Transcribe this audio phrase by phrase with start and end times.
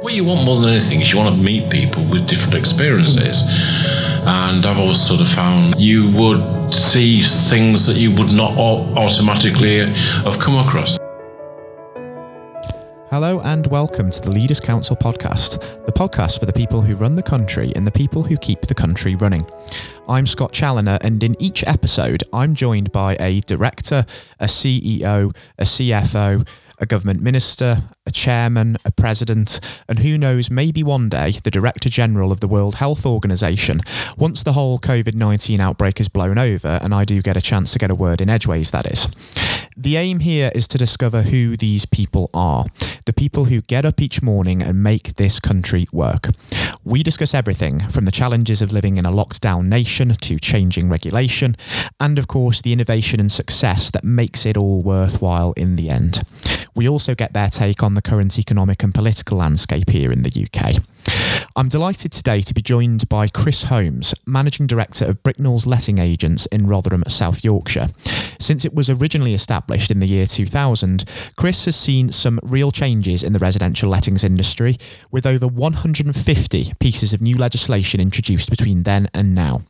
[0.00, 3.42] What you want more than anything is you want to meet people with different experiences.
[4.24, 9.78] And I've always sort of found you would see things that you would not automatically
[10.22, 10.98] have come across.
[13.10, 17.16] Hello and welcome to the Leaders Council podcast, the podcast for the people who run
[17.16, 19.44] the country and the people who keep the country running.
[20.08, 24.06] I'm Scott Challinor, and in each episode, I'm joined by a director,
[24.38, 26.46] a CEO, a CFO,
[26.80, 31.88] a government minister, a chairman, a president, and who knows, maybe one day the Director
[31.88, 33.80] General of the World Health Organization,
[34.16, 37.72] once the whole COVID 19 outbreak is blown over, and I do get a chance
[37.72, 39.08] to get a word in edgeways, that is.
[39.76, 42.64] The aim here is to discover who these people are,
[43.06, 46.30] the people who get up each morning and make this country work.
[46.84, 50.88] We discuss everything from the challenges of living in a locked down nation to changing
[50.88, 51.56] regulation,
[52.00, 56.22] and of course, the innovation and success that makes it all worthwhile in the end.
[56.78, 60.30] We also get their take on the current economic and political landscape here in the
[60.30, 60.80] UK.
[61.58, 66.46] I'm delighted today to be joined by Chris Holmes, Managing Director of Bricknell's Letting Agents
[66.46, 67.88] in Rotherham, South Yorkshire.
[68.38, 71.04] Since it was originally established in the year 2000,
[71.36, 74.76] Chris has seen some real changes in the residential lettings industry,
[75.10, 79.62] with over 150 pieces of new legislation introduced between then and now.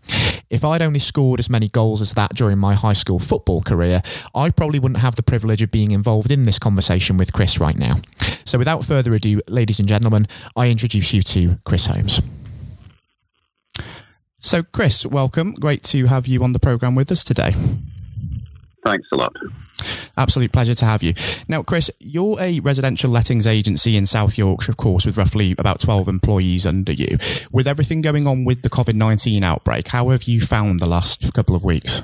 [0.51, 4.03] If I'd only scored as many goals as that during my high school football career,
[4.35, 7.77] I probably wouldn't have the privilege of being involved in this conversation with Chris right
[7.77, 7.95] now.
[8.45, 12.21] So without further ado, ladies and gentlemen, I introduce you to Chris Holmes.
[14.41, 15.55] So, Chris, welcome.
[15.55, 17.55] Great to have you on the programme with us today.
[18.85, 19.35] Thanks a lot.
[20.17, 21.15] Absolute pleasure to have you.
[21.49, 25.81] Now, Chris, you're a residential lettings agency in South Yorkshire, of course, with roughly about
[25.81, 27.17] 12 employees under you.
[27.53, 31.33] With everything going on with the COVID 19 outbreak, how have you found the last
[31.35, 32.03] couple of weeks?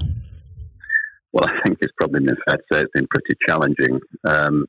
[1.33, 4.01] Well, I think it's probably been fair to say it's been pretty challenging.
[4.25, 4.67] Um,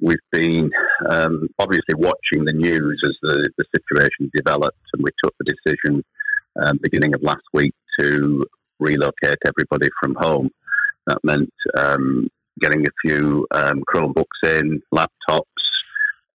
[0.00, 0.70] we've been
[1.10, 6.04] um, obviously watching the news as the, the situation developed, and we took the decision
[6.64, 8.44] um, beginning of last week to
[8.78, 10.50] relocate everybody from home.
[11.06, 12.28] That meant um,
[12.60, 15.42] getting a few um, Chromebooks in, laptops,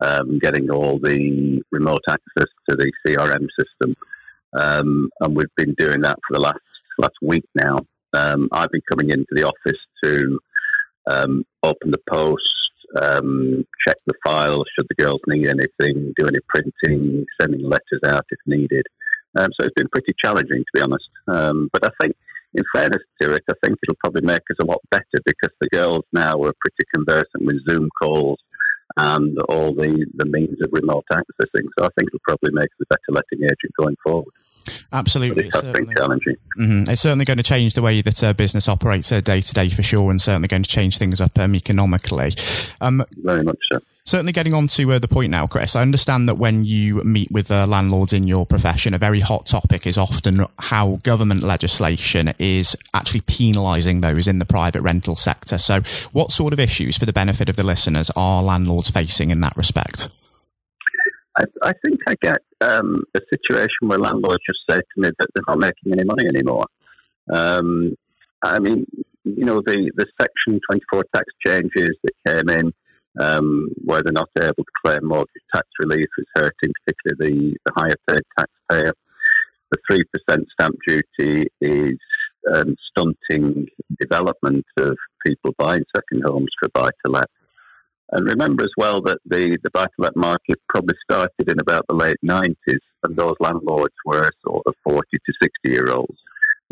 [0.02, 3.96] um, getting all the remote access to the CRM system,
[4.58, 6.60] um, and we've been doing that for the last
[6.98, 7.78] last week now.
[8.14, 10.40] I've been coming into the office to
[11.64, 12.44] open the post,
[13.02, 18.26] um, check the files should the girls need anything, do any printing, sending letters out
[18.30, 18.86] if needed.
[19.38, 21.10] Um, so it's been pretty challenging, to be honest.
[21.28, 22.16] Um, but I think,
[22.56, 25.70] in fairness to it, I think it'll probably make us a lot better because the
[25.70, 28.40] girls now are pretty conversant with Zoom calls
[28.98, 31.68] and all the, the means of remote accessing.
[31.78, 34.34] So I think it'll probably make us a better letting agent going forward.
[34.92, 35.48] Absolutely.
[35.48, 36.36] It's, it's challenging.
[36.60, 36.92] Mm-hmm.
[36.92, 39.84] It's certainly going to change the way that a business operates day to day for
[39.84, 42.34] sure, and certainly going to change things up um, economically.
[42.82, 43.80] Um, Very much so.
[44.06, 45.76] Certainly getting on to uh, the point now, Chris.
[45.76, 49.46] I understand that when you meet with uh, landlords in your profession, a very hot
[49.46, 55.60] topic is often how government legislation is actually penalising those in the private rental sector.
[55.60, 55.82] So,
[56.12, 59.56] what sort of issues, for the benefit of the listeners, are landlords facing in that
[59.56, 60.10] respect?
[61.40, 65.28] I, I think I get um, a situation where landlords just say to me that
[65.34, 66.66] they're not making any money anymore.
[67.32, 67.96] Um,
[68.44, 68.86] I mean,
[69.24, 72.74] you know, the, the Section 24 tax changes that came in,
[73.20, 77.72] um, where they're not able to claim mortgage tax relief, is hurting particularly the, the
[77.76, 78.94] higher paid taxpayer.
[79.72, 81.98] The 3% stamp duty is
[82.54, 83.68] um, stunting
[84.00, 87.28] development of people buying second homes for buy to let.
[88.12, 91.86] And remember as well that the, the buy to let market probably started in about
[91.88, 96.18] the late 90s, and those landlords were sort of 40 to 60 year olds.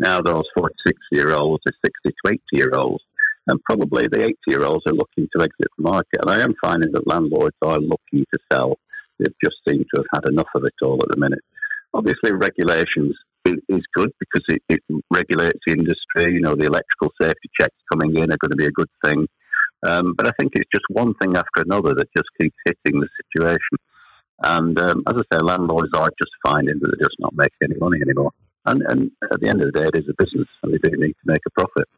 [0.00, 3.04] Now those 40 to 60 year olds are 60 to 80 year olds,
[3.46, 6.20] and probably the 80 year olds are looking to exit the market.
[6.22, 8.76] And I am finding that landlords are looking to sell.
[9.18, 11.42] They've just seemed to have had enough of it all at the minute.
[11.94, 13.16] Obviously, regulations
[13.46, 16.34] is good because it, it regulates the industry.
[16.34, 19.26] You know, the electrical safety checks coming in are going to be a good thing.
[19.86, 23.08] Um, but I think it's just one thing after another that just keeps hitting the
[23.24, 23.78] situation.
[24.42, 27.76] And um, as I say, landlords are just finding that they're just not making any
[27.78, 28.32] money anymore.
[28.66, 30.96] And, and, at the end of the day, it is a business, and they do
[30.96, 31.88] need to make a profit.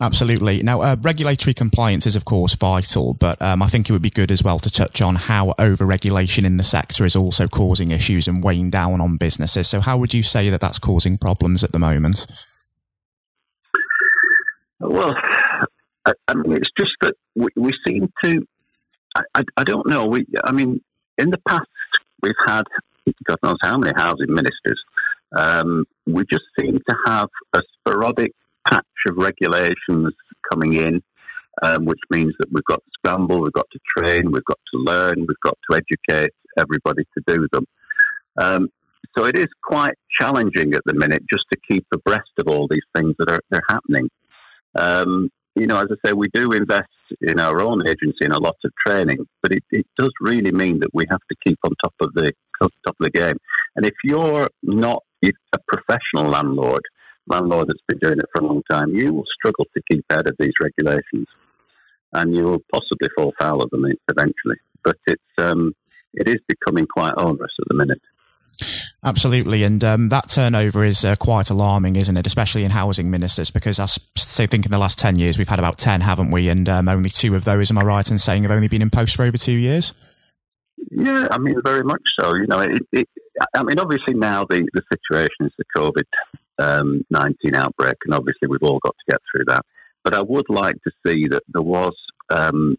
[0.00, 0.62] Absolutely.
[0.62, 4.10] Now, uh, regulatory compliance is, of course, vital, but um, I think it would be
[4.10, 8.26] good as well to touch on how over-regulation in the sector is also causing issues
[8.26, 9.68] and weighing down on businesses.
[9.68, 12.26] So, how would you say that that's causing problems at the moment?
[14.80, 15.14] Well,
[16.06, 18.46] I, I mean, it's just that we, we seem to.
[19.16, 20.06] I, I, I, don't know.
[20.06, 20.80] We, I mean,
[21.18, 21.66] in the past,
[22.22, 22.62] we've had
[23.26, 24.80] God knows how many housing ministers.
[25.36, 28.32] Um, we just seem to have a sporadic
[28.68, 30.12] patch of regulations
[30.50, 31.02] coming in,
[31.62, 34.80] um, which means that we've got to scramble, we've got to train, we've got to
[34.80, 37.64] learn, we've got to educate, everybody to do them.
[38.40, 38.68] Um,
[39.16, 42.80] so it is quite challenging at the minute just to keep abreast of all these
[42.94, 44.08] things that are, are happening.
[44.78, 45.30] Um,
[45.60, 46.88] you know, as I say, we do invest
[47.20, 50.80] in our own agency in a lot of training, but it, it does really mean
[50.80, 53.36] that we have to keep on top of the top of the game.
[53.76, 56.82] And if you're not a professional landlord,
[57.26, 60.26] landlord that's been doing it for a long time, you will struggle to keep ahead
[60.26, 61.26] of these regulations,
[62.14, 64.56] and you will possibly fall foul of them eventually.
[64.82, 65.74] But it's um,
[66.14, 68.00] it is becoming quite onerous at the minute.
[69.02, 72.26] Absolutely, and um, that turnover is uh, quite alarming, isn't it?
[72.26, 75.58] Especially in housing ministers, because I say think in the last ten years we've had
[75.58, 76.50] about ten, haven't we?
[76.50, 78.90] And um, only two of those, am I right in saying, have only been in
[78.90, 79.94] post for over two years?
[80.90, 82.34] Yeah, I mean, very much so.
[82.34, 83.08] You know, it, it,
[83.54, 86.04] I mean, obviously now the, the situation is the COVID
[86.58, 89.64] um, 19 outbreak, and obviously we've all got to get through that.
[90.04, 91.94] But I would like to see that there was
[92.30, 92.76] um,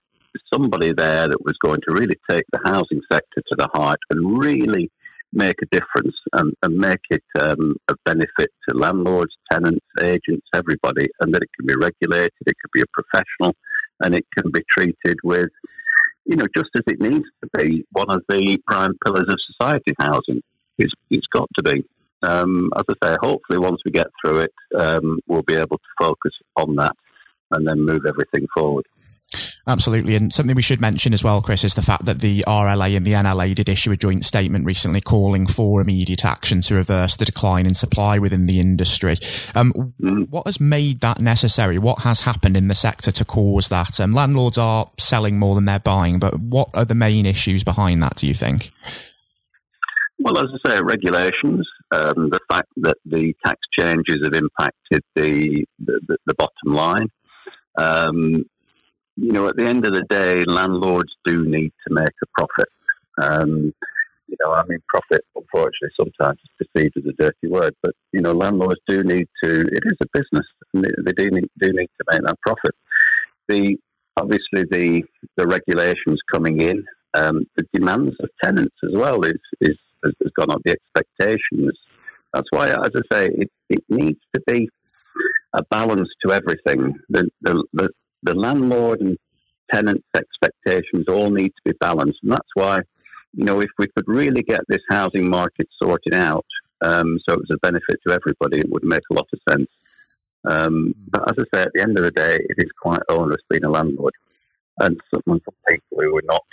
[0.53, 4.39] somebody there that was going to really take the housing sector to the heart and
[4.39, 4.91] really
[5.33, 11.07] make a difference and, and make it um, a benefit to landlords, tenants, agents, everybody,
[11.21, 13.55] and that it can be regulated, it can be a professional,
[14.03, 15.49] and it can be treated with,
[16.25, 19.93] you know, just as it needs to be, one of the prime pillars of society,
[19.99, 20.41] housing.
[20.77, 21.83] It's, it's got to be.
[22.23, 25.93] Um, as I say, hopefully once we get through it, um, we'll be able to
[25.99, 26.95] focus on that
[27.51, 28.85] and then move everything forward.
[29.67, 30.15] Absolutely.
[30.15, 33.05] And something we should mention as well, Chris, is the fact that the RLA and
[33.05, 37.25] the NLA did issue a joint statement recently calling for immediate action to reverse the
[37.25, 39.15] decline in supply within the industry.
[39.55, 40.29] Um, mm.
[40.29, 41.77] What has made that necessary?
[41.77, 43.99] What has happened in the sector to cause that?
[43.99, 48.03] Um, landlords are selling more than they're buying, but what are the main issues behind
[48.03, 48.71] that, do you think?
[50.19, 55.65] Well, as I say, regulations, um, the fact that the tax changes have impacted the,
[55.79, 57.07] the, the bottom line.
[57.77, 58.43] Um,
[59.21, 62.69] you know, at the end of the day, landlords do need to make a profit.
[63.21, 63.73] Um,
[64.27, 68.21] you know, I mean, profit, unfortunately, sometimes is perceived as a dirty word, but, you
[68.21, 71.89] know, landlords do need to, it is a business, and they, do, need, do need
[71.99, 72.73] to make that profit.
[73.47, 73.77] The,
[74.17, 75.03] obviously, the,
[75.37, 76.83] the regulations coming in,
[77.13, 81.77] um, the demands of tenants as well is, is has, has gone up, the expectations.
[82.33, 84.67] That's why, as I say, it, it needs to be
[85.53, 86.97] a balance to everything.
[87.09, 87.89] The, the, the,
[88.23, 89.17] the landlord and
[89.73, 92.19] tenants' expectations all need to be balanced.
[92.23, 92.79] And that's why,
[93.33, 96.45] you know, if we could really get this housing market sorted out
[96.81, 99.69] um, so it was a benefit to everybody, it would make a lot of sense.
[100.45, 103.41] Um, but as I say, at the end of the day, it is quite onerous
[103.49, 104.13] being a landlord.
[104.79, 105.39] And some,
[105.69, 106.43] people who are not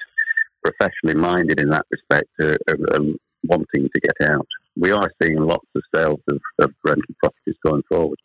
[0.63, 4.47] professionally minded in that respect are, are, are wanting to get out.
[4.77, 8.19] We are seeing lots of sales of, of rental properties going forward.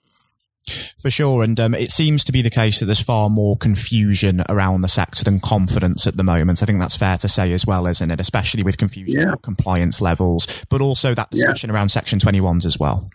[1.02, 4.42] For sure, and um, it seems to be the case that there's far more confusion
[4.48, 6.64] around the sector than confidence at the moment.
[6.64, 8.22] I think that's fair to say as well, isn't it?
[8.22, 9.28] Especially with confusion yeah.
[9.28, 11.76] about compliance levels, but also that discussion yeah.
[11.76, 13.10] around Section 21s as well.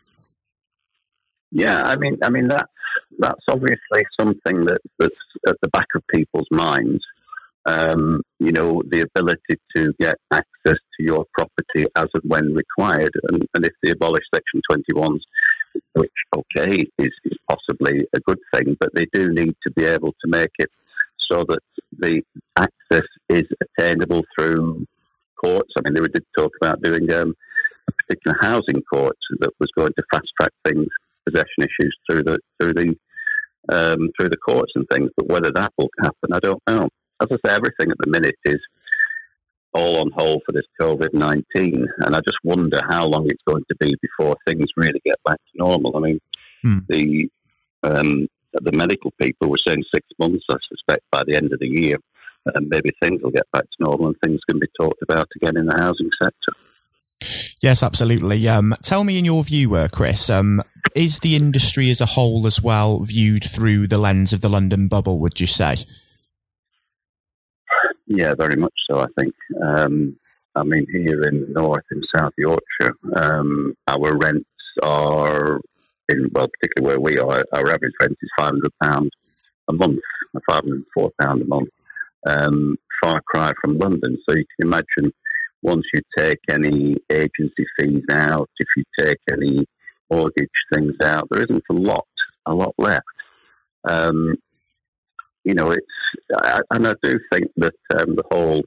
[1.50, 2.70] Yeah, I mean, I mean that's
[3.18, 5.14] that's obviously something that, that's
[5.46, 7.02] at the back of people's minds.
[7.64, 10.46] Um, you know, the ability to get access
[10.96, 15.20] to your property as and when required, and, and if they abolish Section 21s
[15.94, 20.12] which, okay, is, is possibly a good thing, but they do need to be able
[20.24, 20.70] to make it
[21.30, 21.60] so that
[21.98, 22.22] the
[22.56, 24.86] access is attainable through
[25.42, 25.70] courts.
[25.76, 27.34] I mean, they did talk about doing um,
[27.88, 30.86] a particular housing court that was going to fast track things,
[31.26, 32.96] possession issues through the through the
[33.72, 35.10] um, through the courts and things.
[35.16, 36.88] But whether that will happen, I don't know.
[37.20, 38.58] As I say, everything at the minute is
[39.74, 41.86] all on hold for this COVID 19.
[41.98, 45.36] And I just wonder how long it's going to be before things really get back
[45.36, 45.96] to normal.
[45.96, 46.20] I mean,
[46.62, 46.78] hmm.
[46.88, 47.28] the
[47.82, 51.68] um, the medical people were saying six months, I suspect, by the end of the
[51.68, 51.96] year.
[52.54, 55.58] And maybe things will get back to normal and things can be talked about again
[55.58, 56.52] in the housing sector.
[57.60, 58.46] Yes, absolutely.
[58.48, 60.62] Um, tell me, in your view, uh, Chris, um,
[60.94, 64.88] is the industry as a whole as well viewed through the lens of the London
[64.88, 65.76] bubble, would you say?
[68.08, 69.00] Yeah, very much so.
[69.00, 69.34] I think.
[69.62, 70.16] Um,
[70.54, 74.48] I mean, here in north, and South Yorkshire, um, our rents
[74.82, 75.60] are
[76.08, 77.44] in well, particularly where we are.
[77.52, 79.10] Our average rent is five hundred pounds
[79.68, 80.00] a month,
[80.48, 81.68] five hundred four pound a month.
[82.26, 84.16] Um, far cry from London.
[84.28, 85.12] So you can imagine
[85.62, 89.66] once you take any agency fees out, if you take any
[90.10, 92.06] mortgage things out, there isn't a lot,
[92.46, 93.04] a lot left.
[93.88, 94.36] Um,
[95.44, 95.86] you know, it's
[96.70, 98.62] and I do think that um, the whole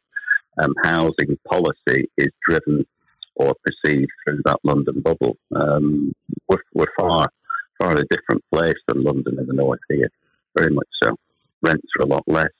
[0.61, 2.85] um, housing policy is driven
[3.35, 5.37] or perceived through that London bubble.
[5.55, 6.13] Um,
[6.47, 7.27] we're, we're far
[7.79, 10.09] far a different place than London in the north here,
[10.55, 11.15] very much so.
[11.63, 12.51] Rents are a lot less.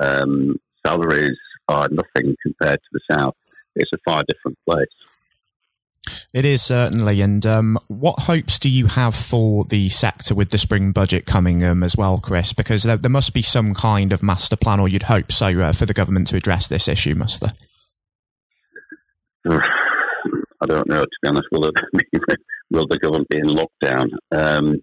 [0.00, 3.34] Um, salaries are nothing compared to the south.
[3.74, 4.86] it's a far different place.
[6.32, 7.20] It is certainly.
[7.20, 11.64] And um, what hopes do you have for the sector with the spring budget coming
[11.64, 12.52] um, as well, Chris?
[12.52, 15.72] Because there, there, must be some kind of master plan, or you'd hope so, uh,
[15.72, 17.52] for the government to address this issue, must there?
[20.60, 21.46] I don't know, to be honest.
[21.52, 21.74] Will, it,
[22.70, 24.08] will the government be in lockdown?
[24.34, 24.76] Um,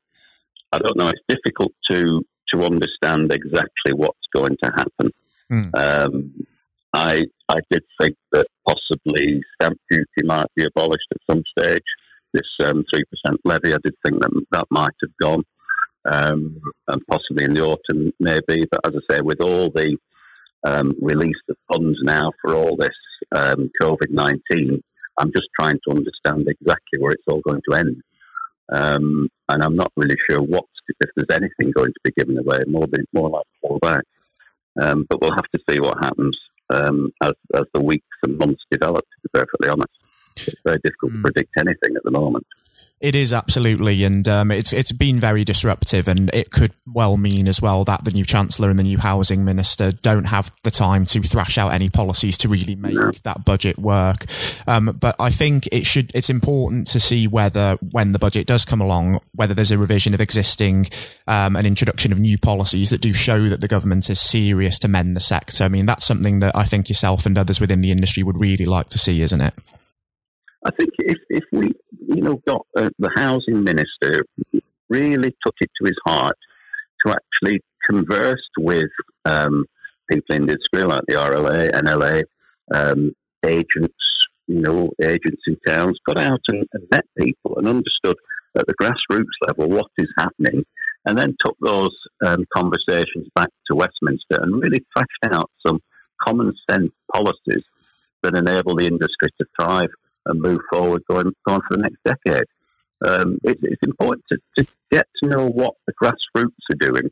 [0.72, 1.10] I don't know.
[1.10, 2.22] It's difficult to,
[2.54, 5.12] to understand exactly what's going to happen.
[5.52, 5.76] Mm.
[5.76, 6.34] Um,
[6.94, 11.84] I I did think that possibly stamp duty might be abolished at some stage.
[12.34, 15.44] This um, three um, percent levy, I did think that that might have gone,
[16.12, 18.66] um, and possibly in the autumn maybe.
[18.72, 19.98] But as I say, with all the
[20.64, 23.00] um, release of funds now for all this
[23.36, 24.82] um, COVID nineteen,
[25.18, 28.02] I'm just trying to understand exactly where it's all going to end.
[28.72, 32.60] Um, and I'm not really sure what if there's anything going to be given away.
[32.68, 34.04] More, than more like fall back.
[34.82, 36.38] Um, but we'll have to see what happens
[36.72, 39.92] um, as, as the weeks and months develop, to be perfectly honest.
[40.38, 41.16] It's very difficult mm.
[41.16, 41.24] to hmm.
[41.24, 42.46] predict anything at the moment.
[43.02, 47.48] It is absolutely, and um, it's it's been very disruptive, and it could well mean
[47.48, 51.08] as well that the new chancellor and the new housing minister don't have the time
[51.08, 54.26] to thrash out any policies to really make that budget work.
[54.68, 56.12] Um, but I think it should.
[56.14, 60.14] It's important to see whether, when the budget does come along, whether there's a revision
[60.14, 60.88] of existing,
[61.28, 64.88] um, an introduction of new policies that do show that the government is serious to
[64.88, 65.64] mend the sector.
[65.64, 68.66] I mean, that's something that I think yourself and others within the industry would really
[68.66, 69.56] like to see, isn't it?
[70.64, 71.72] I think if, if we,
[72.08, 74.24] you know, got uh, the housing minister
[74.90, 76.38] really took it to his heart
[77.06, 78.90] to actually converse with
[79.26, 79.66] um,
[80.10, 82.24] people in industry like the RLA, NLA,
[82.74, 83.12] um,
[83.46, 83.96] agents,
[84.48, 88.16] you know, agents in towns, got out and, and met people and understood
[88.56, 90.64] at the grassroots level what is happening,
[91.06, 95.80] and then took those um, conversations back to Westminster and really thrashed out some
[96.24, 97.64] common sense policies
[98.22, 99.90] that enable the industry to thrive
[100.26, 102.46] and move forward going, going for the next decade.
[103.06, 107.10] Um, it, it's important to, to, get to know what the grassroots are doing,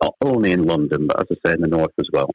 [0.00, 2.30] not only in London, but as I say, in the north as well.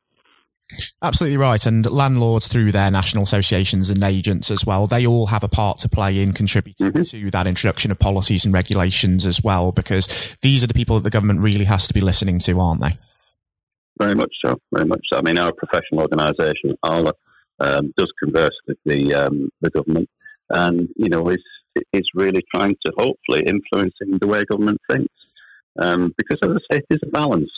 [1.02, 1.66] Absolutely right.
[1.66, 5.78] And landlords, through their national associations and agents as well, they all have a part
[5.80, 7.02] to play in contributing mm-hmm.
[7.02, 11.04] to that introduction of policies and regulations as well, because these are the people that
[11.04, 12.98] the government really has to be listening to, aren't they?
[14.00, 14.60] Very much so.
[14.74, 15.20] Very much so.
[15.20, 17.14] I mean, our professional organisation, ARLA,
[17.60, 20.10] um, does converse with the um, the government,
[20.50, 21.44] and you know is
[21.94, 25.14] is really trying to hopefully influencing the way government thinks.
[25.82, 27.52] Um, because as I say, it is a balance.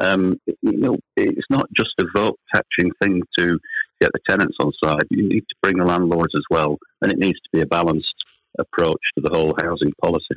[0.00, 3.58] Um, you know, it's not just a vote catching thing to
[4.00, 5.04] get the tenants on side.
[5.10, 8.14] You need to bring the landlords as well, and it needs to be a balanced
[8.58, 10.34] approach to the whole housing policy.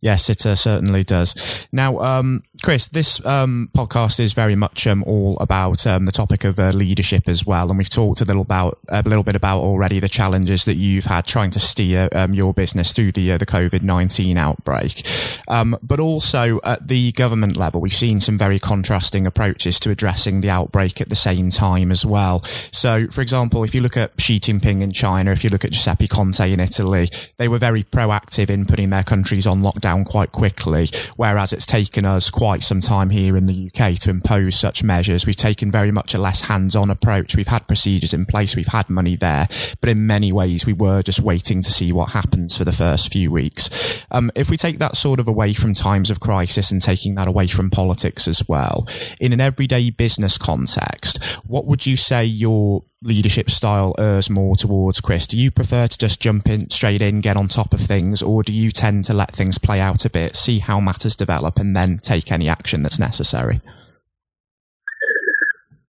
[0.00, 1.68] Yes, it uh, certainly does.
[1.70, 6.42] Now, um, Chris, this um, podcast is very much um, all about um, the topic
[6.44, 9.60] of uh, leadership as well, and we've talked a little about a little bit about
[9.60, 13.38] already the challenges that you've had trying to steer um, your business through the uh,
[13.38, 15.06] the COVID nineteen outbreak.
[15.48, 20.40] Um, but also at the government level, we've seen some very contrasting approaches to addressing
[20.40, 22.42] the outbreak at the same time as well.
[22.72, 25.72] So, for example, if you look at Xi Jinping in China, if you look at
[25.72, 30.32] Giuseppe Conte in Italy, they were very proactive in putting their countries on lockdown quite
[30.32, 34.82] quickly, whereas it's taken us quite some time here in the UK to impose such
[34.82, 35.26] measures.
[35.26, 37.36] We've taken very much a less hands-on approach.
[37.36, 38.56] We've had procedures in place.
[38.56, 39.48] We've had money there,
[39.80, 43.12] but in many ways we were just waiting to see what happens for the first
[43.12, 44.04] few weeks.
[44.10, 47.28] Um, if we take that sort of away from times of crisis and taking that
[47.28, 48.86] away from politics as well,
[49.20, 55.00] in an everyday business context, what would you say your leadership style errs more towards,
[55.00, 55.26] Chris?
[55.26, 58.42] Do you prefer to just jump in straight in, get on top of things, or
[58.42, 61.74] do you tend to let things play out a bit, see how matters develop, and
[61.74, 63.60] then take any action that's necessary?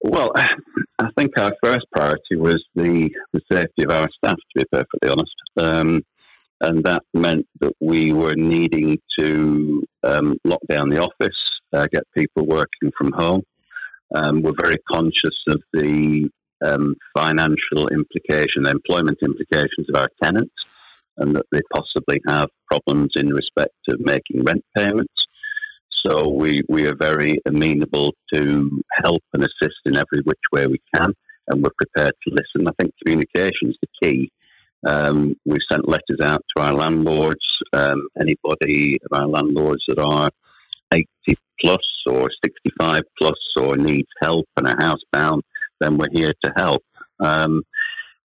[0.02, 4.66] Well, I think our first priority was the, the safety of our staff, to be
[4.72, 5.36] perfectly honest.
[5.58, 6.04] Um,
[6.62, 11.36] and that meant that we were needing to um, lock down the office,
[11.74, 13.44] uh, get people working from home.
[14.16, 16.30] Um, we're very conscious of the
[16.64, 20.54] um, financial implication, employment implications of our tenants,
[21.18, 25.14] and that they possibly have problems in respect of making rent payments.
[26.06, 30.82] So we, we are very amenable to help and assist in every which way we
[30.94, 31.14] can,
[31.48, 32.68] and we're prepared to listen.
[32.68, 34.32] I think communication is the key.
[34.86, 37.46] Um, we've sent letters out to our landlords.
[37.72, 40.30] Um, anybody of our landlords that are
[40.94, 41.08] 80
[41.64, 45.42] plus or 65 plus or needs help and are housebound,
[45.84, 46.84] then we're here to help.
[47.20, 47.62] Um,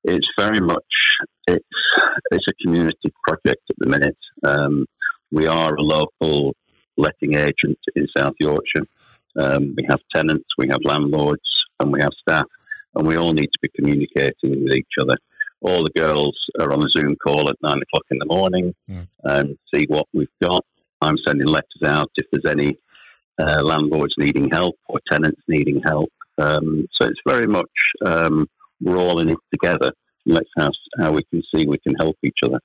[0.05, 0.85] it's very much
[1.47, 1.65] it's
[2.31, 4.17] it's a community project at the minute.
[4.45, 4.87] Um,
[5.31, 6.55] we are a local
[6.97, 8.87] letting agent in South Yorkshire.
[9.39, 11.43] Um, we have tenants, we have landlords,
[11.81, 12.47] and we have staff,
[12.95, 15.17] and we all need to be communicating with each other.
[15.61, 19.07] All the girls are on a Zoom call at nine o'clock in the morning Mm.
[19.25, 20.65] and see what we've got.
[21.03, 22.79] I'm sending letters out if there's any
[23.39, 26.11] uh, landlords needing help or tenants needing help.
[26.39, 27.71] Um, so it's very much
[28.05, 28.47] um,
[28.81, 29.93] we're all in it together.
[30.27, 32.61] Let's how, how we can see we can help each other.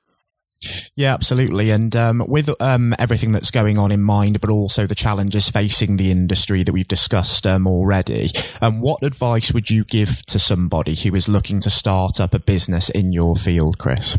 [0.96, 1.72] Yeah, absolutely.
[1.72, 5.98] And um, with um, everything that's going on in mind, but also the challenges facing
[5.98, 8.30] the industry that we've discussed um, already,
[8.62, 12.40] um, what advice would you give to somebody who is looking to start up a
[12.40, 14.18] business in your field, Chris?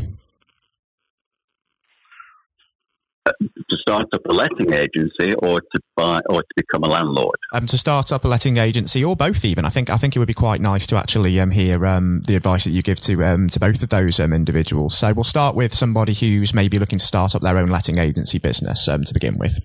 [3.95, 7.37] To start up a letting agency or to buy or to become a landlord.
[7.53, 9.63] Um, to start up a letting agency, or both, even.
[9.63, 12.35] I think I think it would be quite nice to actually um, hear um, the
[12.35, 14.97] advice that you give to um, to both of those um, individuals.
[14.97, 18.37] So we'll start with somebody who's maybe looking to start up their own letting agency
[18.37, 19.59] business um, to begin with.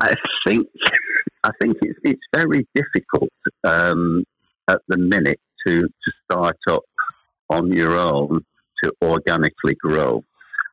[0.00, 0.14] I
[0.46, 0.68] think
[1.42, 3.32] I think it's it's very difficult
[3.64, 4.22] um,
[4.68, 6.84] at the minute to to start up
[7.50, 8.44] on your own
[8.84, 10.22] to organically grow.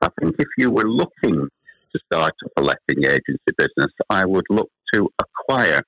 [0.06, 1.48] I think if you were looking
[1.94, 5.82] to start a letting agency business, I would look to acquire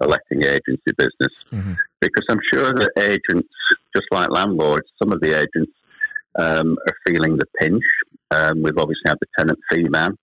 [0.00, 1.76] a letting agency business Mhm.
[2.00, 3.48] because I'm sure that agents,
[3.94, 5.72] just like landlords, some of the agents
[6.38, 7.84] um, are feeling the pinch.
[8.30, 10.16] Um, we've obviously had the tenant fee man.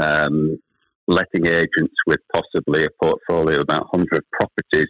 [0.00, 0.58] Um,
[1.06, 4.88] letting agents with possibly a portfolio of about 100 properties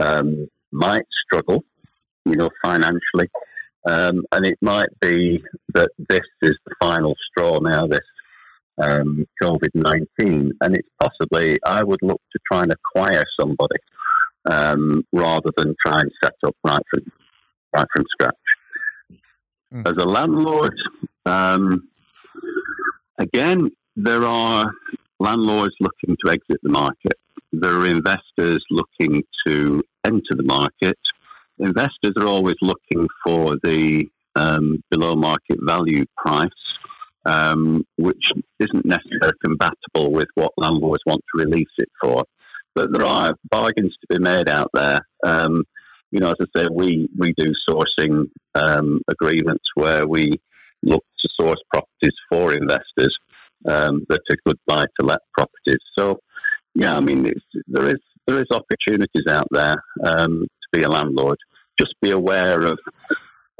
[0.00, 1.64] um, might struggle,
[2.24, 3.28] you know, financially.
[3.88, 5.42] Um, and it might be
[5.74, 8.00] that this is the final straw now, this
[8.80, 10.52] um, COVID 19.
[10.60, 13.76] And it's possibly, I would look to try and acquire somebody
[14.50, 17.12] um, rather than try and set up right from,
[17.74, 18.34] right from scratch.
[19.72, 19.88] Mm.
[19.88, 20.74] As a landlord,
[21.26, 21.88] um,
[23.18, 24.72] again, there are
[25.18, 27.18] landlords looking to exit the market.
[27.52, 30.98] There are investors looking to enter the market.
[31.60, 36.48] Investors are always looking for the um, below market value price,
[37.26, 38.22] um, which
[38.58, 42.24] isn't necessarily compatible with what landlords want to release it for.
[42.74, 45.00] But there are bargains to be made out there.
[45.24, 45.64] Um,
[46.10, 50.40] you know, as I say, we, we do sourcing um, agreements where we
[50.82, 53.16] look to source properties for investors
[53.68, 55.82] um, that are good buy to let properties.
[55.98, 56.20] So,
[56.74, 57.30] yeah, I mean,
[57.68, 61.38] there is there is opportunities out there um, to be a landlord.
[61.80, 62.78] Just be aware of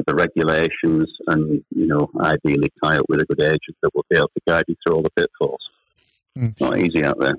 [0.07, 4.19] the regulations, and you know, ideally tie up with a good agent that will be
[4.19, 5.61] able to guide you through all the pitfalls.
[6.39, 6.59] Mm.
[6.61, 7.35] Not easy out there.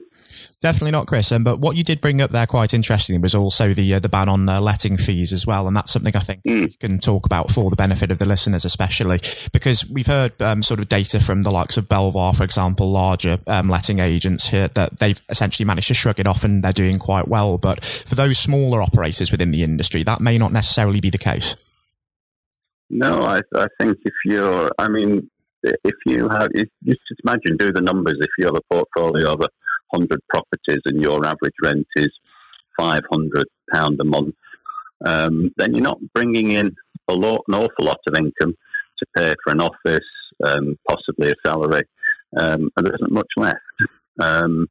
[0.60, 1.32] Definitely not, Chris.
[1.32, 4.10] Um, but what you did bring up there quite interestingly was also the uh, the
[4.10, 6.62] ban on uh, letting fees as well, and that's something I think Mm.
[6.66, 9.20] we can talk about for the benefit of the listeners, especially
[9.54, 13.40] because we've heard um, sort of data from the likes of Belvoir, for example, larger
[13.48, 17.00] um, letting agents here that they've essentially managed to shrug it off and they're doing
[17.00, 17.58] quite well.
[17.58, 21.56] But for those smaller operators within the industry, that may not necessarily be the case.
[22.90, 25.30] No, I, I think if you're, I mean,
[25.64, 28.16] if you have, if, just imagine, do the numbers.
[28.20, 29.50] If you have a portfolio of a
[29.94, 32.10] hundred properties and your average rent is
[32.80, 34.36] five hundred pound a month,
[35.06, 36.76] um, then you're not bringing in
[37.08, 38.56] a lot, an awful lot of income
[39.00, 40.08] to pay for an office,
[40.46, 41.84] um, possibly a salary,
[42.40, 43.58] um, and there isn't much left.
[44.20, 44.68] Um,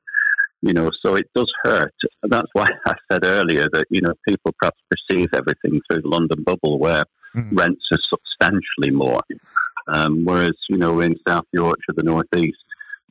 [0.63, 1.95] you know, so it does hurt.
[2.23, 6.43] That's why I said earlier that you know people perhaps perceive everything through the London
[6.45, 7.05] bubble, where
[7.37, 7.57] Mm.
[7.57, 9.21] rents are substantially more.
[9.93, 12.59] Um, whereas, you know, in South Yorkshire, the Northeast,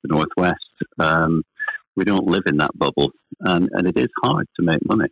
[0.03, 0.55] the Northwest,
[0.99, 1.43] um,
[1.95, 3.11] we don't live in that bubble.
[3.41, 5.09] And, and it is hard to make money,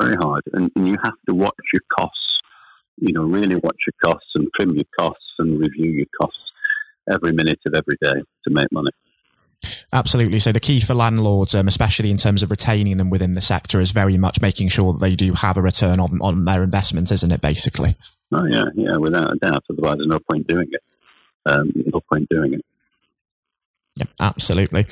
[0.00, 0.42] very hard.
[0.52, 2.16] And, and you have to watch your costs,
[2.98, 6.38] you know, really watch your costs and trim your costs and review your costs
[7.10, 8.90] every minute of every day to make money.
[9.92, 10.40] Absolutely.
[10.40, 13.80] So the key for landlords, um, especially in terms of retaining them within the sector,
[13.80, 17.12] is very much making sure that they do have a return on, on their investment,
[17.12, 17.40] isn't it?
[17.40, 17.94] Basically.
[18.32, 19.62] Oh, yeah, yeah, without a doubt.
[19.70, 20.82] Otherwise, there's no point doing it.
[21.46, 22.64] Um, no point doing it.
[23.94, 24.86] Yeah, absolutely.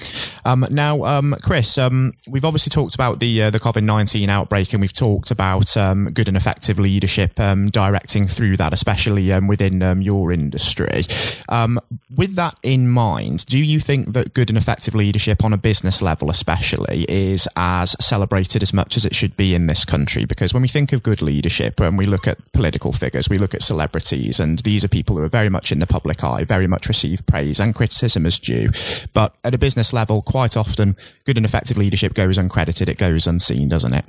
[0.44, 4.74] Um, now, um, Chris, um, we've obviously talked about the uh, the COVID nineteen outbreak,
[4.74, 9.46] and we've talked about um, good and effective leadership um, directing through that, especially um,
[9.46, 11.04] within your industry.
[11.48, 11.80] Um,
[12.14, 16.02] with that in mind, do you think that good and effective leadership on a business
[16.02, 20.26] level, especially, is as celebrated as much as it should be in this country?
[20.26, 23.54] Because when we think of good leadership, when we look at political figures, we look
[23.54, 26.66] at celebrities, and these are people who are very much in the public eye, very
[26.66, 28.68] much receive praise and criticism as due.
[29.12, 32.88] But at a business level, quite often, good and effective leadership goes uncredited.
[32.88, 34.04] It goes unseen, doesn't it?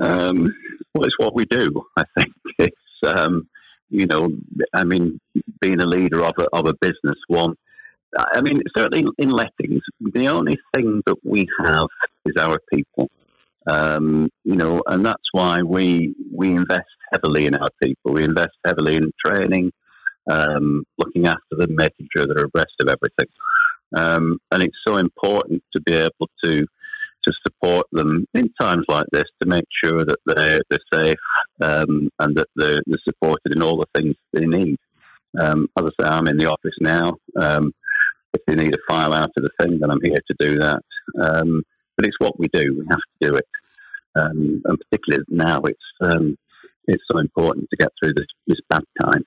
[0.00, 0.52] Um,
[0.94, 1.84] well, it's what we do.
[1.96, 3.48] I think it's um,
[3.90, 4.30] you know,
[4.74, 5.20] I mean,
[5.60, 7.18] being a leader of a, of a business.
[7.28, 7.54] One,
[8.16, 11.88] I mean, certainly in lettings, the only thing that we have
[12.26, 13.10] is our people.
[13.66, 18.12] Um, you know, and that's why we we invest heavily in our people.
[18.12, 19.72] We invest heavily in training,
[20.30, 23.28] um, looking after them, making sure they're abreast of everything.
[23.96, 26.66] Um, and it's so important to be able to
[27.26, 31.16] to support them in times like this to make sure that they're, they're safe
[31.62, 34.76] um, and that they're, they're, supported in all the things they need.
[35.40, 37.14] Um, as I say, I'm in the office now.
[37.40, 37.72] Um,
[38.34, 40.82] if they need a file out of the thing, then I'm here to do that.
[41.18, 41.62] Um,
[41.96, 42.76] but it's what we do.
[42.78, 43.46] We have to do it,
[44.16, 46.36] um, and particularly now, it's um,
[46.86, 49.24] it's so important to get through this, this bad time.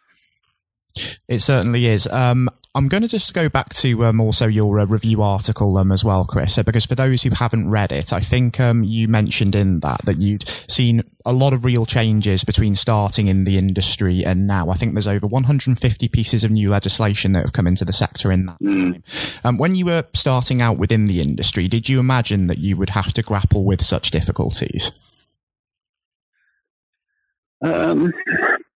[1.27, 2.07] It certainly is.
[2.07, 5.91] Um, I'm going to just go back to um, also your uh, review article um,
[5.91, 9.55] as well, Chris, because for those who haven't read it, I think um, you mentioned
[9.55, 14.23] in that that you'd seen a lot of real changes between starting in the industry
[14.23, 14.69] and now.
[14.69, 18.31] I think there's over 150 pieces of new legislation that have come into the sector
[18.31, 18.93] in that mm.
[18.93, 19.03] time.
[19.43, 22.91] Um, when you were starting out within the industry, did you imagine that you would
[22.91, 24.91] have to grapple with such difficulties?
[27.63, 28.13] Um,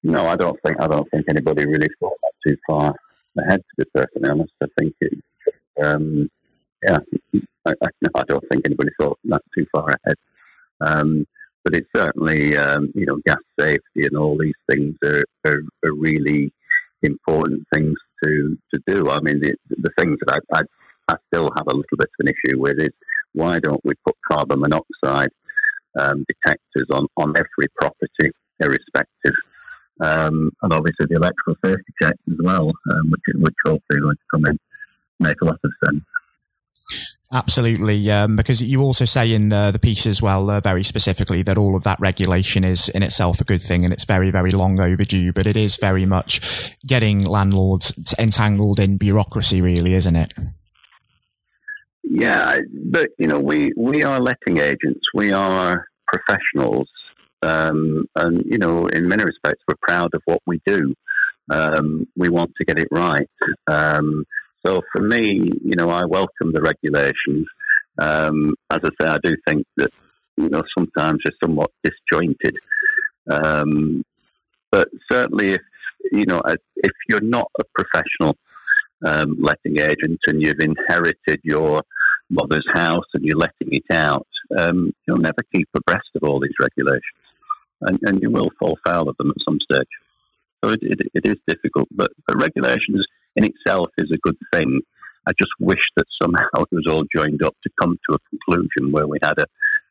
[0.03, 2.95] no, I don't think I don't think anybody really thought that too far
[3.37, 3.59] ahead.
[3.59, 5.13] To be perfectly honest, I think it.
[5.83, 6.29] Um,
[6.83, 6.97] yeah,
[7.65, 10.15] I, I, I, don't think anybody thought that too far ahead.
[10.81, 11.27] Um,
[11.63, 15.93] but it's certainly um, you know gas safety and all these things are, are, are,
[15.93, 16.51] really
[17.03, 19.09] important things to to do.
[19.09, 20.61] I mean, the, the things that I, I
[21.09, 22.93] I still have a little bit of an issue with is
[23.33, 25.29] why don't we put carbon monoxide
[25.99, 29.33] um, detectors on, on every property, irrespective
[30.01, 34.15] um, and obviously the electrical safety checks as well, um, which which hopefully are going
[34.15, 34.59] to come in
[35.19, 36.03] make a lot of sense.
[37.33, 41.41] Absolutely, um, because you also say in uh, the piece as well, uh, very specifically,
[41.43, 44.51] that all of that regulation is in itself a good thing and it's very, very
[44.51, 50.33] long overdue, but it is very much getting landlords entangled in bureaucracy, really, isn't it?
[52.03, 56.89] Yeah, but you know, we we are letting agents, we are professionals,
[57.43, 60.93] um, and, you know, in many respects, we're proud of what we do.
[61.49, 63.29] Um, we want to get it right.
[63.67, 64.25] Um,
[64.65, 67.47] so for me, you know, I welcome the regulations.
[67.99, 69.89] Um, as I say, I do think that,
[70.37, 72.57] you know, sometimes they're somewhat disjointed.
[73.29, 74.03] Um,
[74.71, 75.61] but certainly if,
[76.11, 78.37] you know, if you're not a professional
[79.05, 81.81] um, letting agent and you've inherited your
[82.29, 84.27] mother's house and you're letting it out,
[85.07, 87.01] you'll never keep abreast of all these regulations
[87.81, 89.87] and, and you will fall foul of them at some stage.
[90.63, 94.81] So it, it, it is difficult, but, but regulations in itself is a good thing.
[95.27, 98.91] I just wish that somehow it was all joined up to come to a conclusion
[98.91, 99.45] where we had a,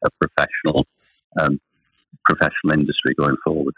[0.05, 0.87] a professional
[1.41, 1.61] um,
[2.27, 3.75] professional industry going forward.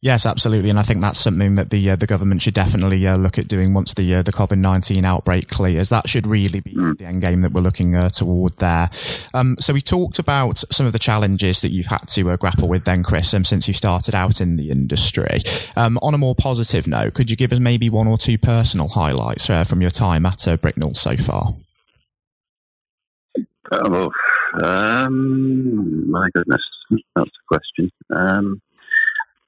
[0.00, 3.16] Yes, absolutely, and I think that's something that the uh, the government should definitely uh,
[3.16, 5.88] look at doing once the uh, the COVID nineteen outbreak clears.
[5.88, 6.98] That should really be mm.
[6.98, 8.90] the end game that we're looking uh, toward there.
[9.32, 12.68] Um, so we talked about some of the challenges that you've had to uh, grapple
[12.68, 15.38] with, then, Chris, um, since you started out in the industry.
[15.76, 18.88] Um, on a more positive note, could you give us maybe one or two personal
[18.88, 21.54] highlights uh, from your time at uh, Bricknell so far?
[23.72, 24.10] Oh,
[24.62, 26.62] um, my goodness,
[27.16, 27.90] that's a question.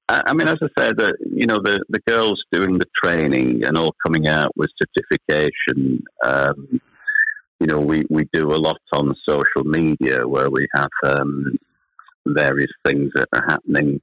[0.09, 3.77] I mean, as I said, the, you know, the, the girls doing the training and
[3.77, 6.05] all coming out with certification.
[6.23, 6.81] Um,
[7.59, 11.59] you know, we, we do a lot on social media where we have um,
[12.25, 14.01] various things that are happening.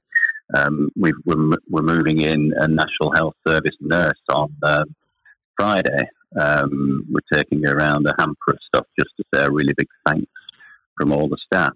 [0.54, 4.84] Um, we are we're, we're moving in a National Health Service nurse on uh,
[5.56, 6.10] Friday.
[6.38, 10.30] Um, we're taking around a hamper of stuff just to say a really big thanks
[10.98, 11.72] from all the staff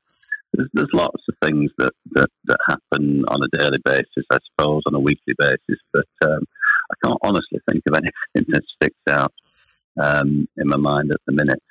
[0.59, 4.83] there's, there's lots of things that, that, that happen on a daily basis, I suppose,
[4.87, 6.45] on a weekly basis, but um,
[6.91, 9.33] I can't honestly think of anything that sticks out
[10.01, 11.63] um, in my mind at the minute.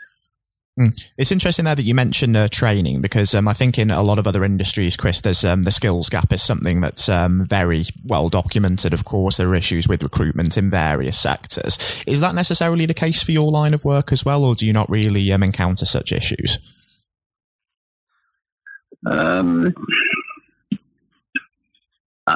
[0.79, 1.11] Mm.
[1.17, 4.19] It's interesting there that you mentioned uh, training because um, I think in a lot
[4.19, 8.29] of other industries, Chris, there's um, the skills gap is something that's um, very well
[8.29, 8.93] documented.
[8.93, 11.79] Of course, there are issues with recruitment in various sectors.
[12.05, 14.73] Is that necessarily the case for your line of work as well, or do you
[14.73, 16.59] not really um, encounter such issues?
[19.05, 19.73] Um,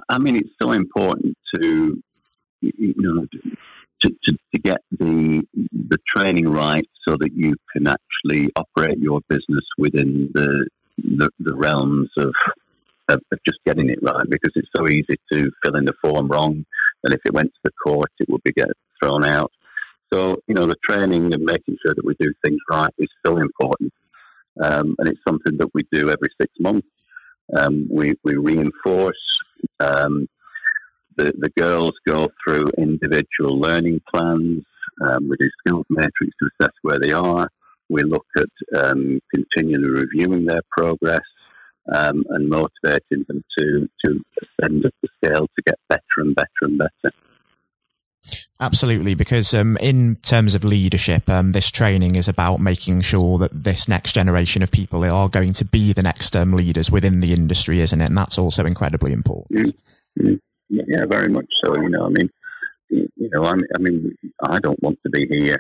[0.10, 2.02] I mean, it's so important to
[2.62, 3.26] you know
[4.02, 9.22] to, to, to, get the the training right so that you can actually operate your
[9.28, 12.32] business within the the, the realms of,
[13.10, 14.30] of, of just getting it right.
[14.30, 16.66] Because it's so easy to fill in the form wrong,
[17.04, 18.68] and if it went to the court, it would be get
[19.02, 19.52] thrown out.
[20.14, 23.38] So you know, the training and making sure that we do things right is so
[23.38, 23.92] important.
[24.60, 26.88] Um, and it's something that we do every six months.
[27.56, 29.24] Um, we, we reinforce.
[29.80, 30.28] Um,
[31.18, 34.64] the, the girls go through individual learning plans.
[35.02, 37.50] Um, we do skills matrix to assess where they are.
[37.90, 41.20] We look at um, continually reviewing their progress.
[41.94, 46.48] um, and motivating them to to ascend up the scale to get better and better
[46.62, 47.16] and better.
[48.62, 53.64] Absolutely, because um, in terms of leadership, um, this training is about making sure that
[53.64, 57.34] this next generation of people are going to be the next um, leaders within the
[57.34, 58.10] industry, isn't it?
[58.10, 59.76] And that's also incredibly important.
[60.20, 60.36] Mm-hmm.
[60.70, 61.74] Yeah, very much so.
[61.82, 62.30] You know, I mean,
[62.90, 65.58] you know, I mean, I, mean, I don't want to be here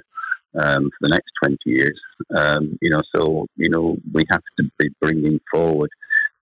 [0.60, 2.00] um, for the next 20 years.
[2.36, 5.90] Um, you know, so, you know, we have to be bringing forward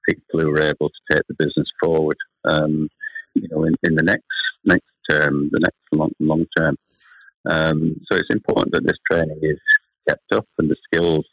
[0.10, 2.89] people who are able to take the business forward, um,
[3.34, 4.26] you know, in, in the next
[4.65, 6.78] next term, the next long, long term.
[7.50, 9.60] Um, so it's important that this training is
[10.08, 11.26] kept up and the skills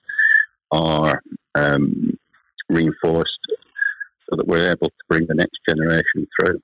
[0.71, 1.21] are
[1.55, 2.19] um,
[2.69, 3.31] reinforced
[4.29, 6.61] so that we're able to bring the next generation through.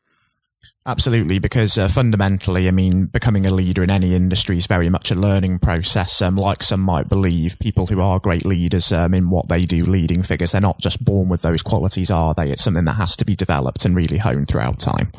[0.84, 5.12] Absolutely, because uh, fundamentally, I mean, becoming a leader in any industry is very much
[5.12, 6.20] a learning process.
[6.20, 9.84] Um, like some might believe, people who are great leaders um, in what they do,
[9.84, 12.50] leading figures, they're not just born with those qualities, are they?
[12.50, 15.12] It's something that has to be developed and really honed throughout time.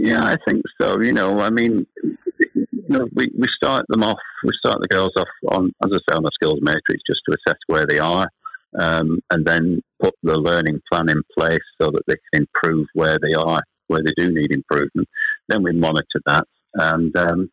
[0.00, 1.00] Yeah, I think so.
[1.00, 5.10] You know, I mean, you know, we, we start them off, we start the girls
[5.16, 8.28] off on, as I say, on a skills matrix just to assess where they are
[8.78, 13.18] um, and then put the learning plan in place so that they can improve where
[13.20, 15.08] they are, where they do need improvement.
[15.48, 17.50] Then we monitor that, and um,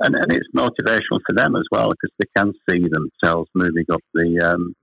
[0.00, 4.02] and, and it's motivational for them as well because they can see themselves moving up
[4.12, 4.74] the um,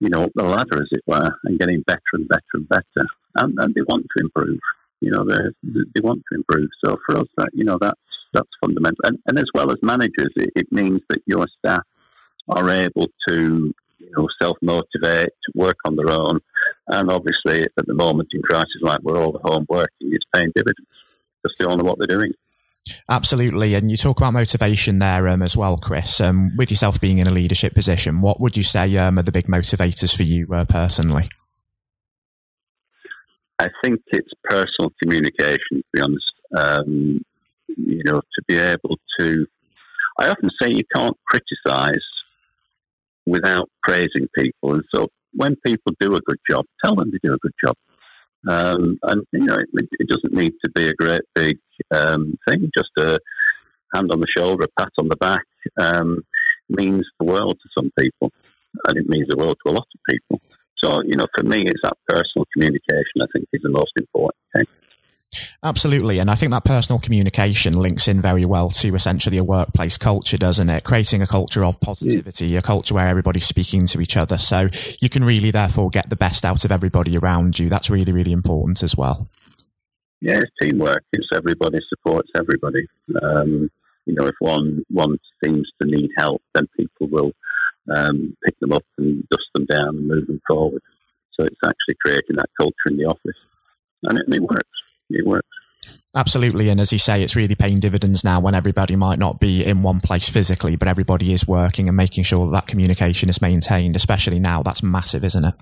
[0.00, 3.06] you know up the ladder, as it were, and getting better and better and better,
[3.36, 4.58] and, and they want to improve.
[5.00, 6.68] You know, they they want to improve.
[6.84, 8.00] So for us, that you know that's
[8.32, 11.82] that's fundamental, and, and as well as managers, it, it means that your staff
[12.48, 16.40] are able to you know, self motivate, work on their own.
[16.88, 20.52] And obviously, at the moment in crisis like we're all at home working, it's paying
[20.54, 20.88] dividends
[21.42, 22.32] because they all know what they're doing.
[23.10, 23.74] Absolutely.
[23.74, 26.20] And you talk about motivation there um, as well, Chris.
[26.20, 29.32] Um, with yourself being in a leadership position, what would you say um, are the
[29.32, 31.28] big motivators for you uh, personally?
[33.58, 36.32] I think it's personal communication, to be honest.
[36.56, 37.24] Um,
[37.76, 39.46] you know, to be able to.
[40.18, 42.04] I often say you can't criticize
[43.26, 44.74] without praising people.
[44.74, 47.76] And so when people do a good job, tell them they do a good job.
[48.48, 51.58] Um, and, you know, it, it, doesn't need to be a great big
[51.90, 53.18] um, thing, just a
[53.94, 55.44] hand on the shoulder, a pat on the back
[55.80, 56.22] um,
[56.68, 58.32] means the world to some people.
[58.86, 60.40] And it means the world to a lot of people.
[60.82, 64.36] So, you know, for me, it's that personal communication, I think, is the most important
[64.54, 64.64] thing.
[65.62, 66.18] Absolutely.
[66.18, 70.38] And I think that personal communication links in very well to essentially a workplace culture,
[70.38, 70.84] doesn't it?
[70.84, 74.38] Creating a culture of positivity, a culture where everybody's speaking to each other.
[74.38, 74.68] So
[75.00, 77.68] you can really therefore get the best out of everybody around you.
[77.68, 79.28] That's really, really important as well.
[80.20, 81.04] Yeah, it's teamwork.
[81.12, 82.86] It's everybody supports everybody.
[83.22, 83.70] Um,
[84.06, 87.32] you know, if one one seems to need help, then people will
[87.94, 90.82] um, pick them up and dust them down and move them forward.
[91.38, 93.38] So it's actually creating that culture in the office,
[94.04, 94.68] and it, and it works
[95.10, 95.46] it works.
[96.14, 96.68] Absolutely.
[96.68, 99.82] And as you say, it's really paying dividends now when everybody might not be in
[99.82, 103.94] one place physically, but everybody is working and making sure that, that communication is maintained,
[103.94, 104.62] especially now.
[104.62, 105.54] That's massive, isn't it?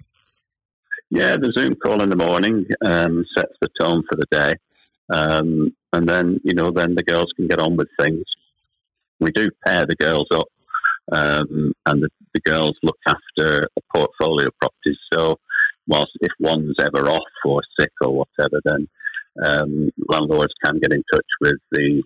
[1.11, 4.55] Yeah, the Zoom call in the morning um, sets the tone for the day.
[5.13, 8.25] Um, and then, you know, then the girls can get on with things.
[9.21, 10.49] We do pair the girls up,
[11.13, 14.99] um, and the, the girls look after a portfolio of properties.
[15.13, 15.39] So,
[15.87, 18.89] whilst if one's ever off or sick or whatever, then
[19.45, 22.03] um, landlords can get in touch with the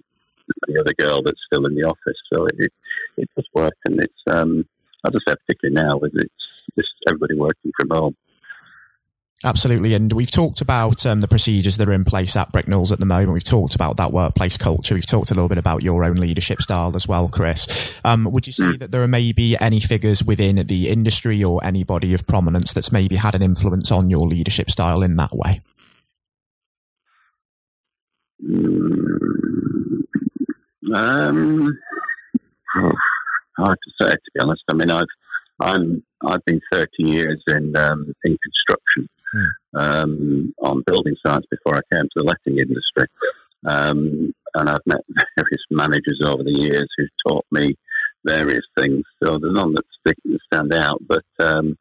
[0.67, 2.19] the other girl that's still in the office.
[2.33, 2.73] So it
[3.17, 4.65] it does work, and it's um,
[5.07, 6.33] as I said, particularly now, with it's
[6.77, 8.17] just everybody working from home.
[9.43, 13.01] Absolutely, and we've talked about um, the procedures that are in place at Bricknells at
[13.01, 13.33] the moment.
[13.33, 14.95] We've talked about that workplace culture.
[14.95, 17.99] We've talked a little bit about your own leadership style as well, Chris.
[18.05, 22.13] Um, would you say that there are maybe any figures within the industry or anybody
[22.13, 25.63] of prominence that's maybe had an influence on your leadership style in that way?
[28.45, 30.03] Mm,
[30.95, 31.79] um,
[33.57, 34.65] hard to say, to be honest.
[34.69, 35.07] I mean, I've
[35.61, 39.09] I'm I've been 30 years in um, in construction.
[39.75, 43.07] Um, on building sites before I came to the letting industry,
[43.67, 45.01] um, and I've met
[45.37, 47.77] various managers over the years who've taught me
[48.25, 49.03] various things.
[49.23, 50.17] So there's none that stick
[50.53, 51.77] stand out, but um,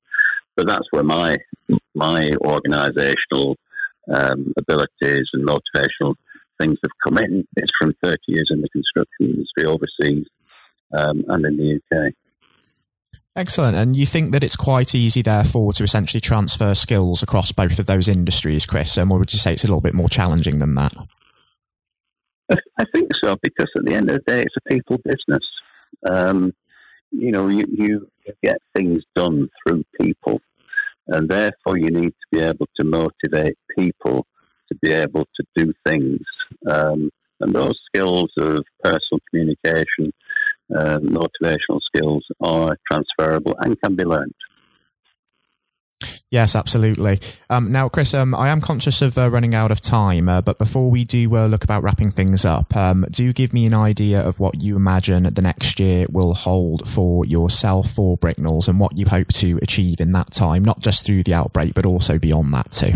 [0.56, 1.38] but that's where my
[1.96, 3.56] my organisational
[4.14, 6.16] um, abilities and motivational
[6.60, 10.26] things have come in It's from 30 years in the construction industry overseas
[10.94, 12.14] um, and in the UK.
[13.36, 13.76] Excellent.
[13.76, 17.86] And you think that it's quite easy, therefore, to essentially transfer skills across both of
[17.86, 18.98] those industries, Chris?
[18.98, 20.94] Or would you say it's a little bit more challenging than that?
[22.52, 25.46] I think so, because at the end of the day, it's a people business.
[26.10, 26.54] Um,
[27.12, 28.08] you know, you, you
[28.44, 30.42] get things done through people.
[31.08, 34.26] And therefore, you need to be able to motivate people
[34.72, 36.20] to be able to do things.
[36.70, 40.12] Um, and those skills of personal communication,
[40.76, 44.34] uh, motivational skills are transferable and can be learned.
[46.32, 47.20] Yes, absolutely.
[47.50, 50.60] Um, now, Chris, um, I am conscious of uh, running out of time, uh, but
[50.60, 54.22] before we do uh, look about wrapping things up, um, do give me an idea
[54.22, 58.96] of what you imagine the next year will hold for yourself for Bricknells and what
[58.96, 62.54] you hope to achieve in that time, not just through the outbreak, but also beyond
[62.54, 62.94] that too.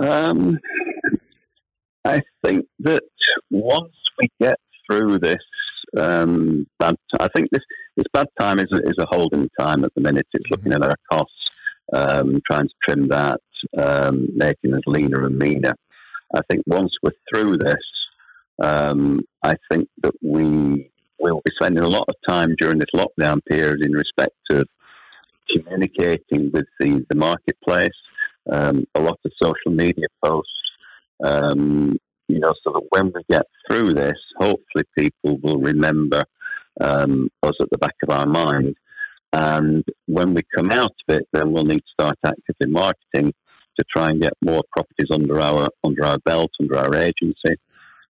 [0.00, 0.58] Um,
[2.04, 3.02] I think that
[3.50, 5.42] once we get through this
[5.98, 7.62] um, bad, I think this
[7.96, 10.26] this bad time is a, is a holding time at the minute.
[10.32, 11.32] It's looking at our costs,
[11.92, 13.40] um, trying to trim that,
[13.78, 15.74] um, making us leaner and meaner.
[16.34, 17.84] I think once we're through this,
[18.60, 23.38] um, I think that we will be spending a lot of time during this lockdown
[23.48, 24.66] period in respect of
[25.50, 27.90] communicating with the, the marketplace,
[28.50, 30.50] um, a lot of social media posts,
[31.22, 31.96] um,
[32.34, 36.24] you know, so that when we get through this, hopefully people will remember
[36.80, 38.74] um, us at the back of our mind.
[39.32, 43.32] And when we come out of it, then we'll need to start actively marketing
[43.78, 47.56] to try and get more properties under our under our belt, under our agency.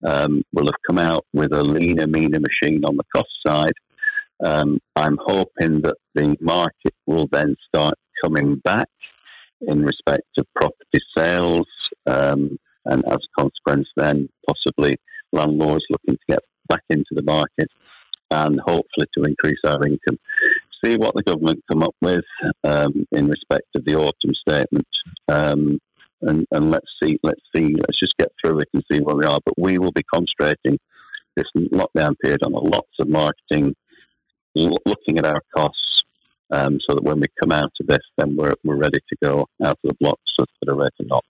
[0.03, 3.73] Um, we'll have come out with a leaner, meaner machine on the cost side.
[4.43, 8.89] Um, I'm hoping that the market will then start coming back
[9.61, 11.67] in respect of property sales,
[12.05, 14.95] um, and as a consequence, then possibly
[15.31, 17.69] landlords looking to get back into the market
[18.31, 20.17] and hopefully to increase our income.
[20.83, 22.25] See what the government come up with
[22.63, 24.87] um, in respect of the autumn statement,
[25.27, 25.79] um,
[26.21, 29.25] and, and let's see, let's see, let's just get through it and see where we
[29.25, 29.39] are.
[29.43, 30.77] But we will be concentrating
[31.35, 33.75] this lockdown period on lots of marketing,
[34.55, 36.03] looking at our costs,
[36.51, 39.47] um, so that when we come out of this, then we're, we're ready to go
[39.63, 41.27] out of the blocks at a rate of knots.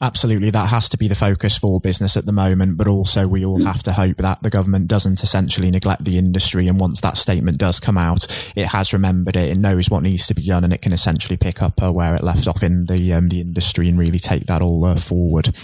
[0.00, 3.44] Absolutely, that has to be the focus for business at the moment, but also we
[3.44, 6.68] all have to hope that the government doesn't essentially neglect the industry.
[6.68, 10.26] And once that statement does come out, it has remembered it, it knows what needs
[10.26, 12.84] to be done, and it can essentially pick up uh, where it left off in
[12.84, 15.54] the um, the industry and really take that all uh, forward.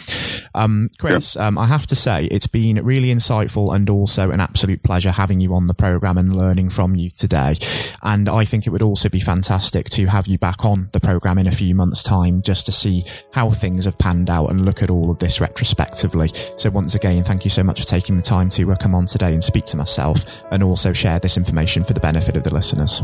[0.55, 4.83] Um, Chris, um, I have to say it's been really insightful and also an absolute
[4.83, 7.55] pleasure having you on the program and learning from you today.
[8.03, 11.39] And I think it would also be fantastic to have you back on the program
[11.39, 14.83] in a few months' time just to see how things have panned out and look
[14.83, 16.29] at all of this retrospectively.
[16.57, 19.07] So once again, thank you so much for taking the time to uh, come on
[19.07, 22.53] today and speak to myself and also share this information for the benefit of the
[22.53, 23.03] listeners.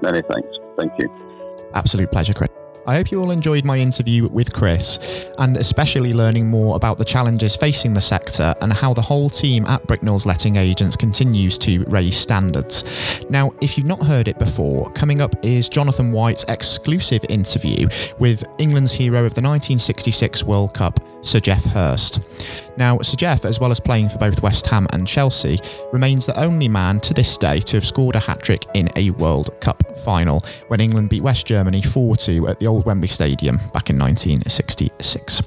[0.00, 0.48] Many thanks.
[0.78, 1.08] Thank you.
[1.74, 2.61] Absolute pleasure, Chris.
[2.84, 7.04] I hope you all enjoyed my interview with Chris and especially learning more about the
[7.04, 11.84] challenges facing the sector and how the whole team at Bricknells Letting Agents continues to
[11.84, 12.84] raise standards.
[13.30, 18.42] Now, if you've not heard it before, coming up is Jonathan White's exclusive interview with
[18.58, 22.20] England's hero of the 1966 World Cup, Sir Geoff Hurst.
[22.76, 25.58] Now, Sir Geoff, as well as playing for both West Ham and Chelsea,
[25.92, 29.10] remains the only man to this day to have scored a hat trick in a
[29.10, 33.56] World Cup final when England beat West Germany 4 2 at the old Wembley Stadium
[33.72, 35.42] back in 1966.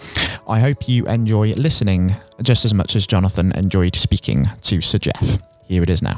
[0.48, 5.40] I hope you enjoy listening just as much as Jonathan enjoyed speaking to Sir Geoff.
[5.64, 6.18] Here it is now.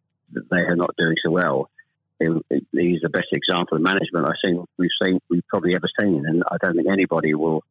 [0.33, 1.69] they they are not doing so well.
[2.19, 4.63] He's the best example of management I've seen.
[4.77, 7.63] We've seen we've probably ever seen, and I don't think anybody will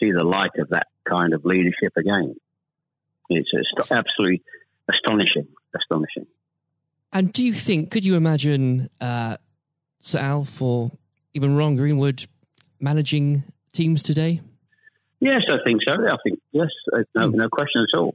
[0.00, 2.36] see the light of that kind of leadership again.
[3.28, 3.50] It's
[3.90, 4.42] absolutely
[4.90, 6.26] astonishing, astonishing.
[7.12, 7.90] And do you think?
[7.90, 9.38] Could you imagine uh,
[10.00, 10.92] Sir Alf or
[11.34, 12.26] even Ron Greenwood
[12.80, 14.40] managing teams today?
[15.20, 15.94] Yes, I think so.
[15.94, 17.34] I think yes, uh, no, mm.
[17.34, 18.14] no question at all.